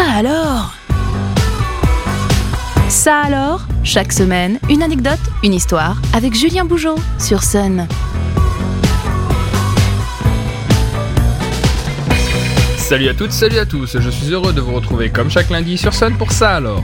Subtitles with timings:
[0.00, 0.72] Ça alors?
[2.88, 7.86] Ça alors Chaque semaine, une anecdote, une histoire avec Julien Bougeot sur Sun.
[12.78, 15.76] Salut à toutes, salut à tous, je suis heureux de vous retrouver comme chaque lundi
[15.76, 16.82] sur Sun pour ça alors.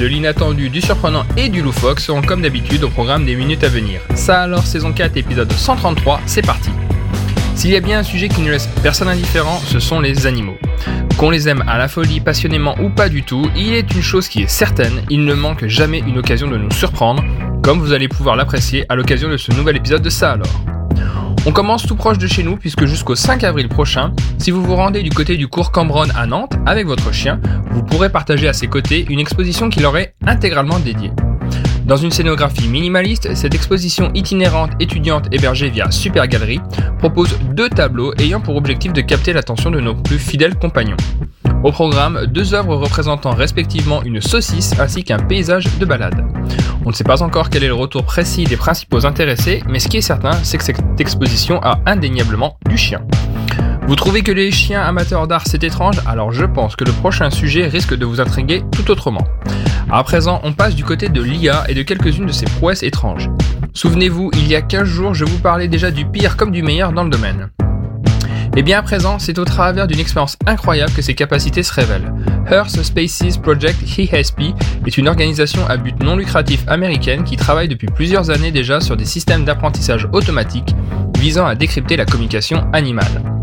[0.00, 3.68] De l'inattendu, du surprenant et du loufoque seront comme d'habitude au programme des minutes à
[3.68, 4.00] venir.
[4.16, 6.70] Ça alors, saison 4, épisode 133, c'est parti.
[7.54, 10.58] S'il y a bien un sujet qui ne laisse personne indifférent, ce sont les animaux.
[11.16, 14.28] Qu'on les aime à la folie, passionnément ou pas du tout, il est une chose
[14.28, 17.24] qui est certaine, il ne manque jamais une occasion de nous surprendre,
[17.62, 20.62] comme vous allez pouvoir l'apprécier à l'occasion de ce nouvel épisode de ça alors.
[21.46, 24.76] On commence tout proche de chez nous puisque jusqu'au 5 avril prochain, si vous vous
[24.76, 28.52] rendez du côté du cours Cambronne à Nantes avec votre chien, vous pourrez partager à
[28.52, 31.12] ses côtés une exposition qui leur est intégralement dédiée.
[31.86, 36.60] Dans une scénographie minimaliste, cette exposition itinérante étudiante hébergée via Super Galerie
[36.98, 40.96] propose deux tableaux ayant pour objectif de capter l'attention de nos plus fidèles compagnons.
[41.62, 46.26] Au programme, deux œuvres représentant respectivement une saucisse ainsi qu'un paysage de balade.
[46.84, 49.86] On ne sait pas encore quel est le retour précis des principaux intéressés, mais ce
[49.86, 53.02] qui est certain, c'est que cette exposition a indéniablement du chien.
[53.86, 56.00] Vous trouvez que les chiens amateurs d'art c'est étrange?
[56.04, 59.24] Alors je pense que le prochain sujet risque de vous intriguer tout autrement.
[59.90, 63.30] À présent, on passe du côté de l'IA et de quelques-unes de ses prouesses étranges.
[63.72, 66.92] Souvenez-vous, il y a 15 jours, je vous parlais déjà du pire comme du meilleur
[66.92, 67.50] dans le domaine.
[68.56, 72.12] Et bien à présent, c'est au travers d'une expérience incroyable que ses capacités se révèlent.
[72.50, 74.54] Earth Spaces Project ESP
[74.86, 78.96] est une organisation à but non lucratif américaine qui travaille depuis plusieurs années déjà sur
[78.96, 80.74] des systèmes d'apprentissage automatique
[81.18, 83.35] visant à décrypter la communication animale.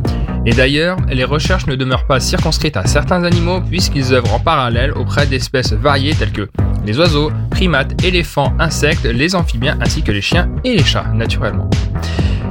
[0.46, 4.92] Et d'ailleurs, les recherches ne demeurent pas circonscrites à certains animaux puisqu'ils œuvrent en parallèle
[4.92, 6.50] auprès d'espèces variées telles que
[6.86, 11.70] les oiseaux, primates, éléphants, insectes, les amphibiens ainsi que les chiens et les chats naturellement.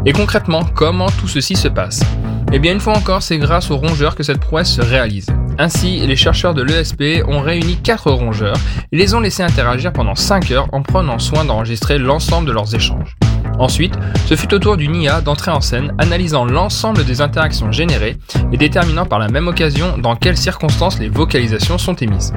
[0.06, 2.02] Et concrètement, comment tout ceci se passe?
[2.50, 5.26] Eh bien une fois encore, c'est grâce aux rongeurs que cette prouesse se réalise.
[5.58, 8.56] Ainsi, les chercheurs de l'ESP ont réuni 4 rongeurs
[8.90, 12.74] et les ont laissés interagir pendant 5 heures en prenant soin d'enregistrer l'ensemble de leurs
[12.74, 13.16] échanges.
[13.58, 13.94] Ensuite,
[14.26, 18.18] ce fut au tour d'une IA d'entrer en scène, analysant l'ensemble des interactions générées
[18.52, 22.32] et déterminant par la même occasion dans quelles circonstances les vocalisations sont émises.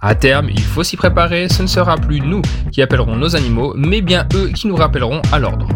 [0.00, 3.74] À terme, il faut s'y préparer, ce ne sera plus nous qui appellerons nos animaux,
[3.76, 5.68] mais bien eux qui nous rappelleront à l'ordre.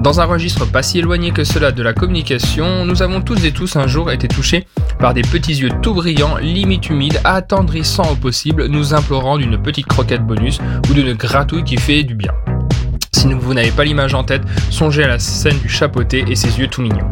[0.00, 3.52] Dans un registre pas si éloigné que cela de la communication, nous avons toutes et
[3.52, 4.66] tous un jour été touchés
[4.98, 9.86] par des petits yeux tout brillants, limite humides, attendrissants au possible, nous implorant d'une petite
[9.86, 12.32] croquette bonus ou d'une gratouille qui fait du bien.
[13.34, 16.68] Vous n'avez pas l'image en tête, songez à la scène du chapeauté et ses yeux
[16.68, 17.10] tout mignons.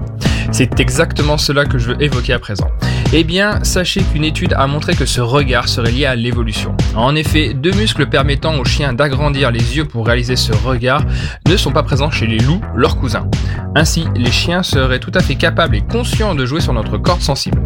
[0.52, 2.69] C'est exactement cela que je veux évoquer à présent.
[3.12, 6.76] Eh bien, sachez qu'une étude a montré que ce regard serait lié à l'évolution.
[6.97, 11.04] En effet, deux muscles permettant aux chiens d'agrandir les yeux pour réaliser ce regard
[11.48, 13.28] ne sont pas présents chez les loups, leurs cousins.
[13.75, 17.22] Ainsi, les chiens seraient tout à fait capables et conscients de jouer sur notre corde
[17.22, 17.60] sensible.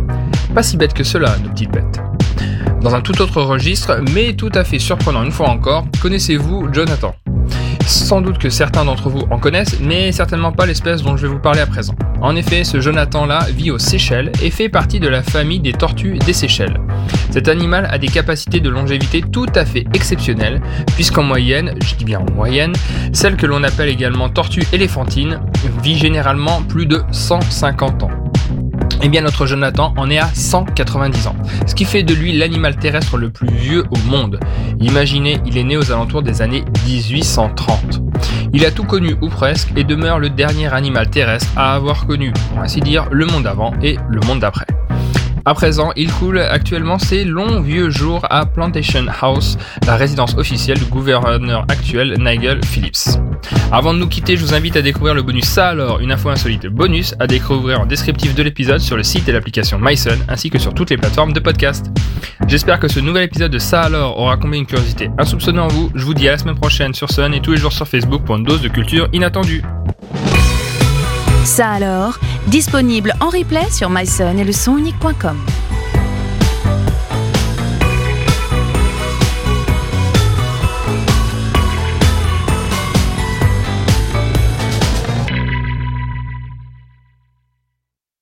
[0.55, 2.01] Pas si bête que cela, nos petites bêtes.
[2.81, 7.15] Dans un tout autre registre, mais tout à fait surprenant une fois encore, connaissez-vous Jonathan?
[7.89, 11.33] Sans doute que certains d'entre vous en connaissent, mais certainement pas l'espèce dont je vais
[11.33, 11.95] vous parler à présent.
[12.21, 16.19] En effet, ce Jonathan-là vit aux Seychelles et fait partie de la famille des tortues
[16.19, 16.79] des Seychelles.
[17.31, 20.61] Cet animal a des capacités de longévité tout à fait exceptionnelles,
[20.95, 22.73] puisqu'en moyenne, je dis bien en moyenne,
[23.13, 25.41] celle que l'on appelle également tortue éléphantine
[25.83, 28.28] vit généralement plus de 150 ans.
[29.03, 31.37] Eh bien notre Jonathan en est à 190 ans,
[31.67, 34.41] ce qui fait de lui l'animal terrestre le plus vieux au monde.
[34.81, 38.03] Imaginez, il est né aux alentours des années 1830.
[38.53, 42.33] Il a tout connu ou presque et demeure le dernier animal terrestre à avoir connu,
[42.51, 44.67] pour ainsi dire, le monde avant et le monde d'après.
[45.49, 50.79] À présent, il coule actuellement ses longs vieux jours à Plantation House, la résidence officielle
[50.79, 53.19] du gouverneur actuel Nigel Phillips.
[53.73, 56.29] Avant de nous quitter, je vous invite à découvrir le bonus Ça alors, une info
[56.29, 60.51] insolite bonus à découvrir en descriptif de l'épisode sur le site et l'application MySun ainsi
[60.51, 61.87] que sur toutes les plateformes de podcast.
[62.47, 65.91] J'espère que ce nouvel épisode de Ça alors aura comblé une curiosité insoupçonnée en vous.
[65.95, 68.23] Je vous dis à la semaine prochaine sur Sun et tous les jours sur Facebook
[68.23, 69.63] pour une dose de culture inattendue.
[71.45, 74.53] Ça alors, disponible en replay sur myson et le